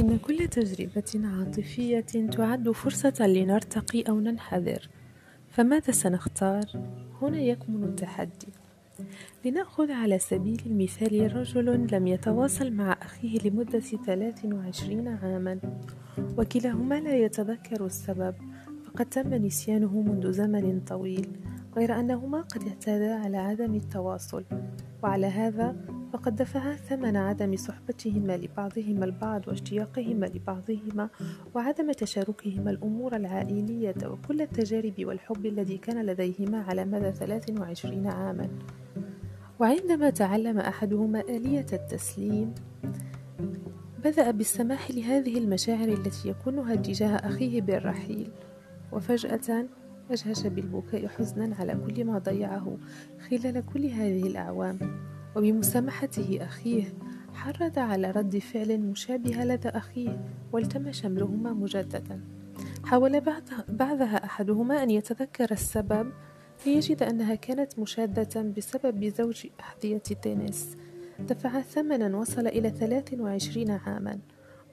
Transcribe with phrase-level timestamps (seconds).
[0.00, 2.00] إن كل تجربة عاطفية
[2.32, 4.88] تعد فرصة لنرتقي أو ننحدر
[5.48, 6.64] فماذا سنختار؟
[7.22, 8.48] هنا يكمن التحدي.
[9.44, 15.58] لنأخذ على سبيل المثال رجل لم يتواصل مع أخيه لمدة 23 عاما
[16.38, 18.34] وكلاهما لا يتذكر السبب
[18.86, 21.28] فقد تم نسيانه منذ زمن طويل.
[21.78, 24.44] غير أنهما قد اعتادا على عدم التواصل.
[25.02, 25.76] وعلى هذا
[26.12, 31.08] فقد دفعا ثمن عدم صحبتهما لبعضهما البعض واشتياقهما لبعضهما
[31.54, 38.48] وعدم تشاركهما الأمور العائلية وكل التجارب والحب الذي كان لديهما على مدى 23 عاما.
[39.58, 42.54] وعندما تعلم أحدهما آلية التسليم
[44.04, 48.30] بدأ بالسماح لهذه المشاعر التي يكونها اتجاه أخيه بالرحيل.
[48.92, 49.66] وفجأة
[50.10, 52.76] أجهش بالبكاء حزنا على كل ما ضيعه
[53.30, 54.78] خلال كل هذه الأعوام.
[55.36, 56.84] وبمسامحته أخيه
[57.34, 60.20] حرض على رد فعل مشابه لدى أخيه
[60.52, 62.20] والتم شملهما مجددا.
[62.84, 63.20] حاول
[63.68, 66.12] بعدها أحدهما أن يتذكر السبب
[66.66, 70.76] ليجد أنها كانت مشادة بسبب زوج أحذية تنس
[71.18, 74.18] دفع ثمنا وصل إلى 23 عاما.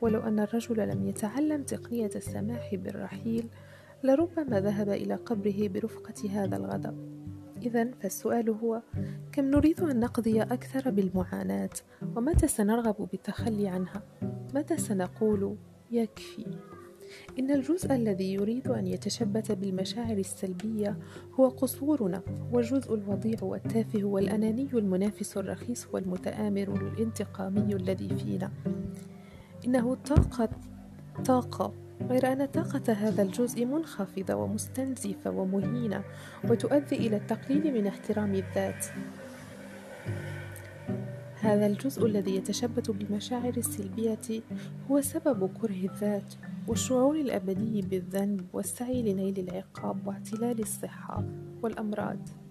[0.00, 3.48] ولو أن الرجل لم يتعلم تقنية السماح بالرحيل
[4.04, 6.94] لربما ذهب إلى قبره برفقة هذا الغضب.
[7.62, 8.82] إذا فالسؤال هو
[9.32, 11.70] كم نريد أن نقضي أكثر بالمعاناة؟
[12.16, 14.02] ومتى سنرغب بالتخلي عنها؟
[14.54, 15.56] متى سنقول
[15.90, 16.46] يكفي؟
[17.38, 20.98] إن الجزء الذي يريد أن يتشبت بالمشاعر السلبية
[21.40, 28.50] هو قصورنا هو الجزء الوضيع والتافه والأناني المنافس الرخيص والمتآمر والانتقامي الذي فينا.
[29.66, 30.48] إنه طاقة
[31.24, 36.04] طاقة غير أن طاقة هذا الجزء منخفضة ومستنزفة ومهينة
[36.44, 38.86] وتؤدي إلى التقليل من احترام الذات.
[41.40, 44.42] هذا الجزء الذي يتشبت بالمشاعر السلبية
[44.90, 46.34] هو سبب كره الذات
[46.68, 51.24] والشعور الأبدي بالذنب والسعي لنيل العقاب واعتلال الصحة
[51.62, 52.43] والأمراض.